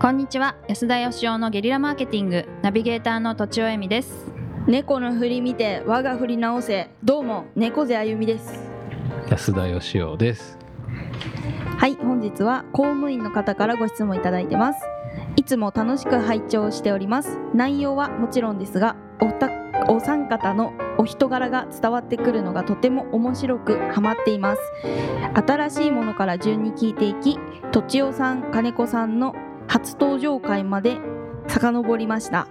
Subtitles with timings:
[0.00, 0.56] こんにちは。
[0.66, 4.32] 安田義雄のゲリラマーケティングナビゲーターのとちおえみです。
[4.66, 6.88] 猫の振り見て我が振り直せ。
[7.04, 8.70] どうも猫背あゆみです。
[9.28, 10.56] 安田義雄です。
[11.76, 14.80] はい本日は公務員の方からご質問いただいてます。
[15.36, 17.38] いつも楽しく拝聴しております。
[17.52, 19.50] 内容はもちろんですがおた
[19.86, 24.62] お三方のお人柄が伝わってくるのがとても面白くハマっています。
[25.46, 27.38] 新しいものから順に聞いていき
[27.70, 29.34] とちおさん金子さんの
[29.70, 30.98] 初登場回まで
[31.46, 32.48] 遡りました。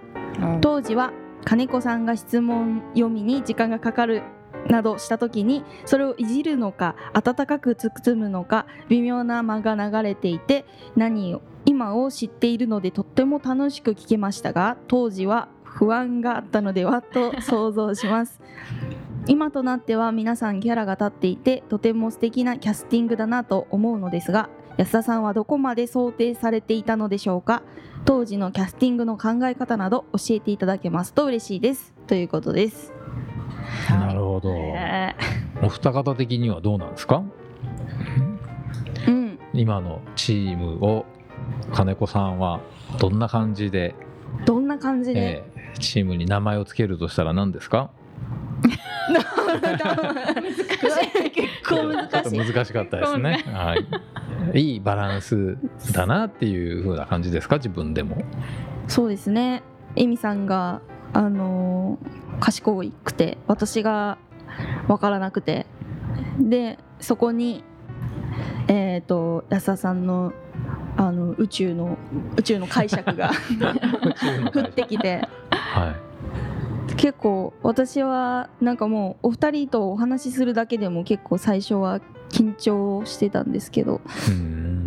[0.61, 1.11] 当時は
[1.43, 4.23] 金子さんが質問読みに時間がかかる
[4.69, 10.63] などした時にそれをいじるのか温かく包むのか微妙な間が流れていて
[10.95, 18.39] 何を今を知っているのでとっても楽しく聞けましたが当時は不安があったのではと想像します。
[19.27, 27.63] 今となっては皆さんキャラが立っていてとても素敵なキャスティングだなと思うのですが安田さんはどこまで想定されていたのでしょうか？
[28.05, 31.93] 当時のキャスティングの考え方など教えていただけますと嬉しいです。
[32.07, 32.93] ということです。
[33.89, 35.15] なるほど、え
[35.61, 37.23] お二方的にはどうなんですか？
[39.05, 39.39] ーうん。
[39.53, 41.05] 今のチームを
[41.73, 42.61] 金子さんは
[42.99, 43.95] どんな感じで、
[44.45, 47.89] どんな感じで、えーチームに名前をつけるとしたら何ですか？
[51.33, 52.09] 結構難しい。
[52.09, 53.43] ちょっと難しかったですね。
[53.47, 53.75] は
[54.53, 54.59] い。
[54.59, 55.57] いいバランス
[55.93, 57.57] だなっていう風な感じですか？
[57.57, 58.17] 自分でも。
[58.87, 59.63] そうですね。
[59.95, 60.81] エミさんが
[61.13, 64.17] あのー賢くて私が
[64.87, 65.65] 分からなくて。
[66.39, 67.63] でそこに
[68.67, 70.31] えっ、と安田さんの
[70.95, 71.97] あの宇宙の
[72.37, 73.31] 宇宙の解釈が
[74.53, 75.27] 降ってきて。
[75.51, 76.08] はい
[76.99, 84.01] 結構私はなんかもうお二人とお話しするだけでも結構最初は緊張してたんですけど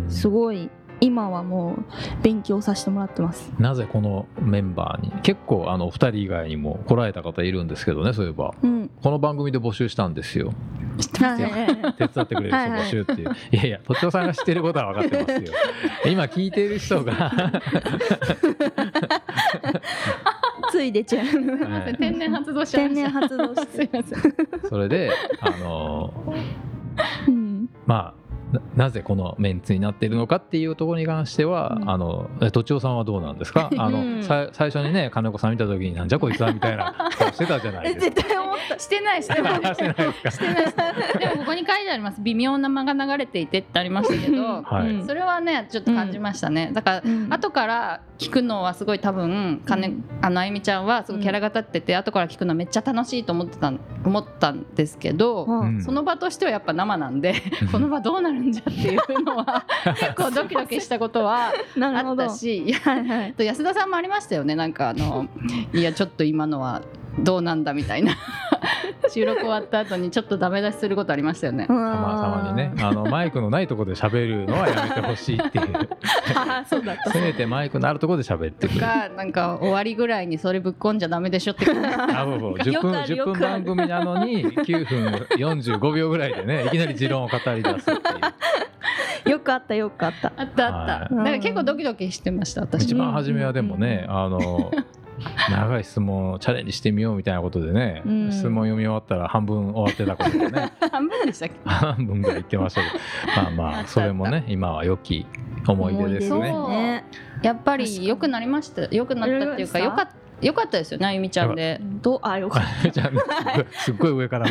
[0.09, 0.69] すごい
[1.01, 1.83] 今はもう
[2.21, 3.51] 勉強させてもらってます。
[3.59, 8.53] なぜこのメンバーに結構あのお二人以外にも来られた方いるんですけどねそういえば。
[8.63, 10.53] うん、この番組で募集したんですよ。
[11.19, 11.93] はい。
[11.97, 12.81] 手伝ってくれる人はいはい。
[12.83, 13.31] 募集っていう。
[13.51, 15.53] いやいやとちおさんが知ってることは分かってますよ。
[16.05, 17.11] 今聞いてる人が、
[20.83, 21.25] つい出ちゃう。
[21.25, 23.71] はい天然発動しちゃい天ました然発動して。
[23.77, 26.72] すいませんそれであのうんまあ
[28.75, 31.89] ななぜこのメンツになっているのかっていうところに関しては、うん。
[31.89, 33.69] あのえとちおさんはどうなんですか？
[33.77, 38.15] あの、うんさ最初にね金子さん見た時になんじゃこいつはみたいな顔してたじゃないえですか。
[38.21, 38.79] 絶対思った。
[38.79, 40.31] してないしてないしてないですか？
[40.31, 40.75] してないです。
[41.19, 42.21] でもここに書いてあります。
[42.21, 44.89] 微妙な間が流れていてってありましたけどはい。
[44.89, 45.07] うん。
[45.07, 47.27] それはねちょっと感じましたね、だからうん。
[47.31, 50.03] 後から聞くのはすごい多分金、うん。
[50.21, 55.59] あのあゆみちゃんはすごいキャラが立ってて、後から聞くのはめっちゃ楽しいと思ってたん思ったんですけど、うん。
[55.59, 55.81] うん。
[55.83, 57.35] その場としてはやっぱ生なんで
[57.71, 59.65] この場どうなるんじゃっていうのは
[59.97, 62.27] 結構ドキドキしたことはあ っなるほど。
[62.27, 62.73] たし。
[63.37, 65.27] と安田さんもありましたよねなんかあの
[65.73, 66.81] いやちょっと今のは
[67.19, 68.13] どうなんだみたいな
[69.09, 71.67] 収録終わった後にちょっとダメ出しすることありましたよね。
[71.67, 75.67] たまたまにねあのマイクのないところで喋るのはやめてほしいっていう
[76.67, 77.11] そうだった。
[77.11, 78.81] せめてマイクのあるところで喋ってくれる。
[78.81, 85.05] がなんか終わりぐらいにそれぶっこんじゃダメでしょってあそうそう10分よくある10分番組なのに9分
[85.37, 87.99] 45秒ぐらいでねいきなり持論を語り出すっていう
[89.29, 90.33] よくあったよくあった。
[90.35, 91.23] あったあった、はい。
[91.23, 92.83] だから結構ドキドキしてました私。
[92.83, 94.71] 一番初めはでもね、あの
[95.49, 98.31] 長い質問をチャレンジしてみようみたいなことでね、うん。
[98.31, 100.71] 質問読み終わったら半分終わってたことでね。
[100.91, 101.55] 半分でしたっけ？
[101.69, 103.43] 半分ぐらい言ってましたけど。
[103.57, 105.25] まあまあそれもね今は良き
[105.67, 106.51] 思い出ですね。
[106.51, 107.05] ね。
[107.41, 108.83] やっぱり良くなりました。
[108.91, 111.79] 良くなったっていうか良かったよかったですよねあゆみちゃんで。
[112.01, 114.47] どうあよかっじゃあすっごい上から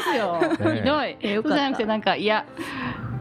[0.00, 0.70] ですよ。
[0.72, 0.80] ね。
[0.80, 1.16] ひどい。
[1.20, 2.46] えよじゃなくてなんかいや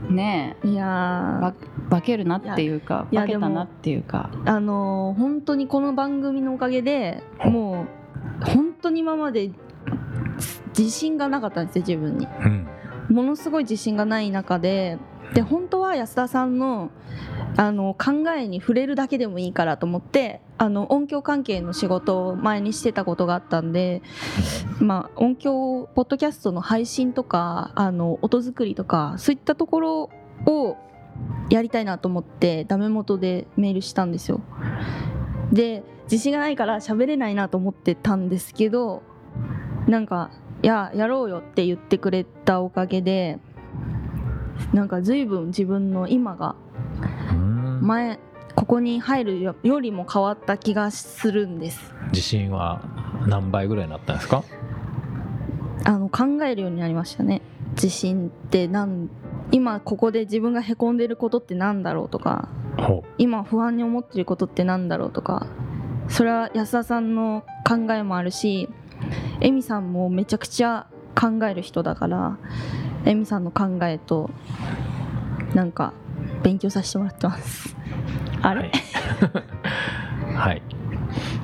[0.10, 0.58] ね。
[0.64, 1.54] いやば
[1.90, 4.30] 化けるなっていうか化けたなっていうか。
[4.34, 7.86] ーあのー本当にこの番組のおかげでも
[8.42, 9.52] う本当に今まで
[10.78, 12.28] 自信がなかったんですよ自分に。
[12.44, 12.68] うん。
[13.10, 14.98] ものすごい自信がない中で
[15.34, 16.92] で本当は安田さんの
[17.58, 24.02] あの考えに触れるだけでもいいからと思ってあの音響関係の仕事を前にしてたことがあったんで、
[24.80, 30.10] まあ、音響ポッドキャストの配信とかあの音作りとかそういったところ
[30.46, 30.78] を
[31.50, 34.42] やりたいなと思ってダメ元でメールしたんですよ。
[35.52, 39.04] で自信がないから喋れないなと思ってたんですけど
[39.88, 40.32] なんか
[40.64, 43.40] 「いややろうよ」って言ってくれたおかげで
[44.74, 46.56] なんか随分自分の今が
[47.32, 47.80] うん。
[47.82, 48.20] 前
[48.56, 51.94] ここに入るよよりも変わった気がするんです。
[52.12, 52.82] 自信は
[53.28, 54.44] 何倍ぐらいになったんですか？
[55.86, 57.42] あの考えるようになりましたね。
[57.72, 59.10] 自信ってなん
[59.52, 65.48] 今ここで自分がへこんでることってなんだろうとかほ今不安に思ってることってなんだろうとか
[66.10, 68.68] それは安田さんの考えもあるし
[69.40, 72.38] エミさんもめちゃくちゃ考える人だから
[73.06, 74.30] エミさんの考えと
[75.54, 75.94] なんか
[76.44, 77.76] 勉強させてもらってます。
[78.42, 78.72] あれ、はい、
[80.36, 80.62] はい、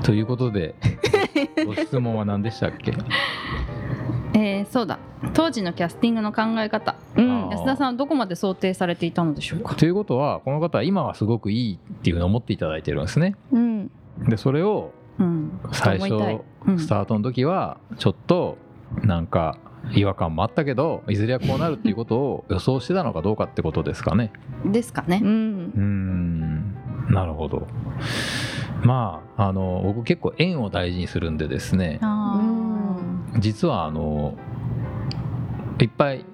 [0.04, 0.76] ということで
[1.66, 2.94] ご質問は何でしたっけ？
[4.34, 5.00] えーそうだ。
[5.34, 6.96] 当時のキャスティングの考え方。
[7.16, 7.50] うん。
[7.50, 9.76] 安田さんはどこまで想定されていたのでしょうか？
[9.76, 13.36] ということはこの方は今はすごくいいっていうふうに思っていただいてるんですね。
[13.52, 13.92] うん。
[14.28, 15.60] でそれをうん。
[15.72, 16.10] 最初
[16.78, 18.58] スタートの時はちょっと
[19.04, 19.58] なんか
[19.94, 24.32] 違和感もあったけどいずれはこうなるっていうことを予想してたのかどうかってことですかね。
[24.66, 25.20] ですかね。
[25.24, 26.76] う、うん。
[27.10, 27.68] なるほど。
[28.84, 32.00] まああの僕結構縁を大事にするんでですね。
[32.02, 32.40] あ
[33.40, 34.38] 実はあの
[35.82, 36.26] いっぱい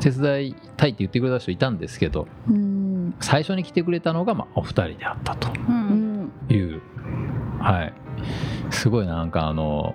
[0.00, 3.14] 手伝いたいって言ってくれた人いたんですけどうん。
[3.20, 6.30] 最初に来てくれたのが、まあ、お二人であったとーううんん。
[6.52, 6.80] いう。
[7.60, 7.92] はい
[8.76, 9.94] すごいなんかあの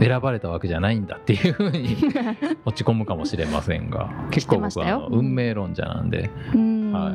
[0.00, 1.96] 選ばれたわけじゃないんだっていうふうに
[2.64, 4.10] 落ち込むかもしれませんが。
[4.30, 6.30] 結構僕は運命論者なんで。
[6.54, 6.92] うん。
[6.92, 7.12] は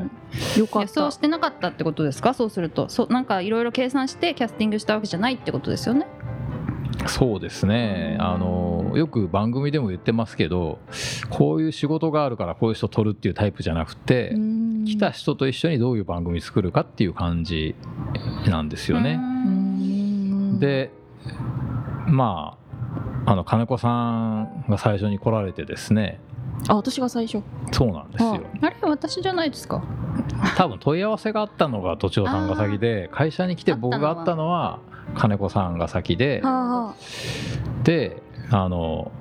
[0.57, 0.81] よかった。
[0.81, 2.33] 予想してなかったってことですか？
[2.33, 2.89] そうすると。
[2.89, 6.07] そうなんかいろいろ計算してキャスティングしたわけじゃないってことですよね？
[7.05, 8.17] そうですね。
[8.19, 10.79] あのよく番組でも言ってますけど
[11.29, 14.69] こういう仕事があるからこういう人取るっていうタイプじゃなくて、うん。
[14.85, 17.75] 来た人と一緒にどういう番組作るかっていう感じ
[18.47, 19.19] なんですよね。
[20.49, 20.59] うん。
[20.59, 20.91] で
[22.07, 22.57] ま
[23.25, 26.19] ああの金子さんが最初に来られてですね。
[26.67, 27.43] あ私が最初。
[27.71, 28.41] そうなんですよ。
[28.61, 29.83] あれ私じゃないですか。
[30.57, 34.79] 多分問い合わせがあったのが都庁さんが先で会社に来て僕が会ったのは
[35.15, 36.41] 金子さんが先で。
[37.83, 38.21] で
[38.51, 39.11] あの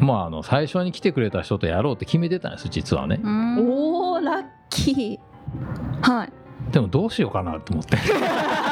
[0.00, 3.20] まああの最初に来てくれた人とやろうって決めてたんです実はね。
[3.24, 6.10] おーラッキー。
[6.10, 6.32] はい。
[6.72, 7.96] でもどうしようかなと思って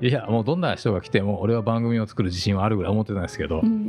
[0.00, 3.88] いやもうどんな人が来ても俺は番組を作る自信はあるぐらい思ってたんですけどうん。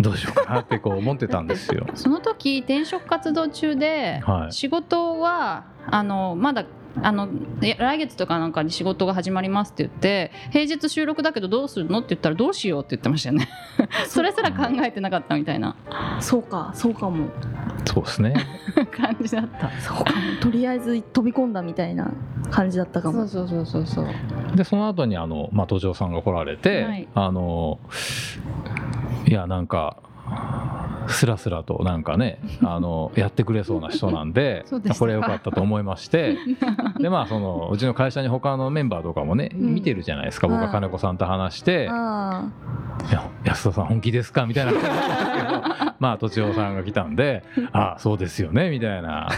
[0.00, 1.86] どうしようかなってこう思ってたんですよ。
[1.94, 4.52] その時転職活動中ではい。
[4.52, 6.64] 仕事はあのまだ
[7.00, 7.28] あの
[7.60, 13.48] 来月とかなんかに仕事が始まりますって言って平日収録だけどどうするのって言ったらどうしようって言ってましたよね。
[14.08, 15.76] それすら考えてなかったみたいな。
[16.20, 17.28] そうかそうかも。
[17.84, 18.34] そうですね。
[18.92, 19.70] 感じだった。
[19.80, 20.20] そうかも。
[20.40, 22.10] とりあえず飛び込んだみたいな
[22.50, 23.26] 感じだったかも。
[23.26, 24.12] そうそうそうそうそ
[24.52, 24.56] う。
[24.56, 27.08] でその後にあのまあ都庁さんが来られて、はい。
[27.14, 27.78] あの
[29.26, 29.96] いやなんか
[31.08, 34.64] スラスラとなんかね あのやってくれそうな人なんで
[34.98, 36.36] これ良かったと思いまして。
[36.98, 39.74] でまあそのうちの会社に他のメンバーとかもね、うん。
[39.74, 41.88] 見てるじゃないですか僕は金子さんと話して。
[41.90, 42.44] あ
[43.10, 44.72] 「いや安田さん本気ですか?」みたいな。
[44.72, 49.28] 感じだったんですけどまあ都庁さんが来たんで「ああそうですよね」みたいな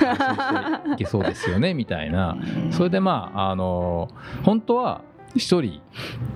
[0.92, 2.36] 「いけそうですよね」みたいな。
[2.70, 4.08] それでまああの
[4.44, 5.02] 本当は
[5.34, 5.80] 一人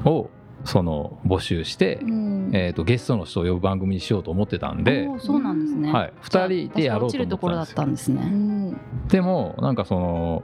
[0.04, 0.30] を
[0.64, 2.50] その募集してあ、うん。
[2.52, 10.42] えー、とゲストの人を呼ぶ番組にしようと思ってたんでそうなんですね、はい、2人でやろうと思ってたんですね、うんでもなんかその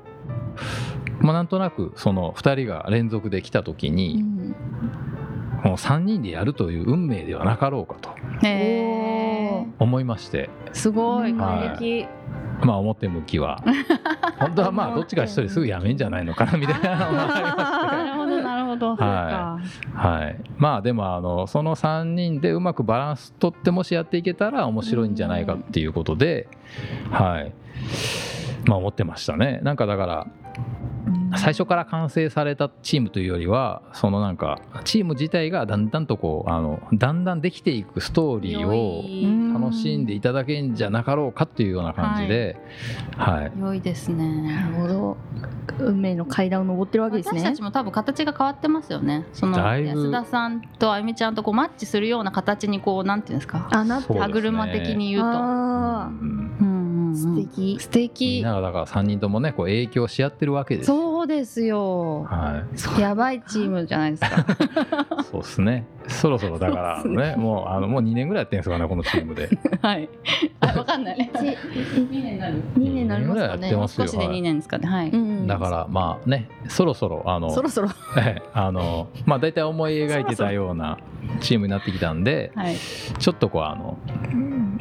[1.20, 4.54] まあなんとなくその2人が連続で来た時うに、ん。
[5.62, 8.10] この3人でやるという運命ではなかろうかと
[8.46, 10.50] へ思いまして。
[10.66, 11.30] ーすごい。
[11.30, 12.06] うん感激、
[12.62, 13.62] まあ表向きは。
[14.38, 18.03] 本当はまあどっちか一人すぐ辞めんじゃないのかなみたいなのもありまして
[18.74, 26.48] ほどなるほど、そうかはい、まあでもあのその3人でうまくバランス取ってもしやっていけたら面白いんじゃないかっていうことで、
[27.10, 27.52] はい。
[28.66, 29.60] まあ思ってましたね。
[29.62, 30.26] なんかだから
[31.36, 42.56] 最初から完成されたチームというよりはそのなんかチーム自体がだんだんとこうあのだんだんできていくストーリーを楽しんでいただけんじゃなかろうかっていうような感じで、
[43.16, 43.52] はい。
[43.58, 45.16] 良いですなねるほど。
[45.78, 47.40] 運命の階段を登ってるわけですね。
[47.40, 49.26] 私たちも多分形が変わってますよね。
[49.32, 53.68] その安田さんとあゆみちゃんとこうマッチするような形にこうなんていうんですか。
[53.70, 54.32] あなってそうですね。
[54.34, 55.26] 歯車的に言うと。
[55.28, 56.64] あうんう
[57.12, 57.78] ん素敵。
[57.80, 62.24] 素み敵んながだから3人ともねこう影響し合ってるわけですよそうですよ。
[62.24, 62.62] は
[62.98, 63.00] い。
[63.00, 64.44] やばいチームじゃないですか。
[65.32, 65.86] そうですね。
[66.06, 69.48] そろそろだからそうっね、もうあのもう2年ぐらいやってるんですかね、このチームで。
[69.80, 70.06] はい。
[70.60, 72.62] あわかんないち2年になる。
[72.76, 73.74] 2年になりますかね。
[73.74, 74.86] ますよ少しで2年ですかね。
[74.86, 77.88] はい、うんだからまあね、そろそろあのそろそろ。
[78.20, 80.98] ええあのまあ大体思い描いてたような
[81.40, 82.76] チームになってきたんで、はい、
[83.18, 83.96] ちょっとこうあの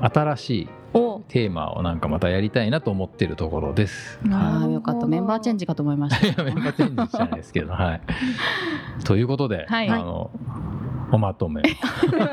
[0.01, 4.19] 新しいおテーマをなんかまたやりたいなと思ってるところです。
[4.31, 5.07] ああよかった。
[5.07, 8.01] メンバーチェンジかと思いましいや メンバーチェンジじゃないですけど、はい。
[9.03, 9.89] ということで、はい。
[9.89, 10.29] あの
[11.11, 11.63] おまとめ。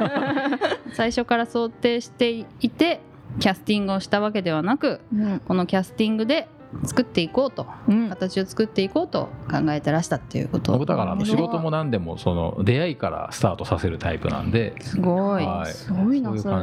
[0.93, 3.01] 最初から想定していて
[3.39, 5.41] キャスティングをしたわけではなくうん。
[5.49, 6.47] このキャスティングで
[6.85, 7.67] 作っていこうと。
[7.89, 8.09] うん。
[8.09, 10.73] 形を作っていこうと考えてらしたっていうこと。
[10.73, 11.27] 僕だからあのね。
[11.27, 14.75] 仕事も何でもその出会いからスタートさせるタイプなんで。
[14.81, 15.73] すごい、はい。
[15.73, 16.55] すごいなそれそう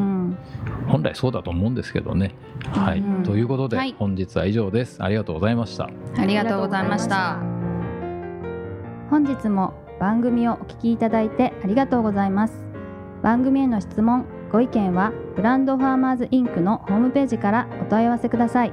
[0.00, 0.36] ん、
[0.88, 2.34] 本来そうだと思うんですけどね。
[2.70, 3.22] はい、うん。
[3.22, 3.94] ということで、はい。
[3.98, 5.02] 本日は以上です。
[5.02, 5.88] ありがとうございました。
[6.18, 7.38] ありがとうございました。
[9.10, 12.66] 本日も番組をお聞きいただいてありがとうございます。
[13.22, 18.72] 番組への質問ご意見はブランドファーマーズインクのホームページからお問い合わせください